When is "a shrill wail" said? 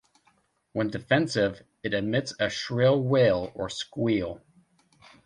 2.39-3.51